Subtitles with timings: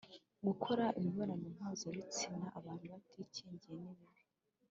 [0.47, 4.23] gukora imibonano mpuzabitsina abantu batikingiye ni bibi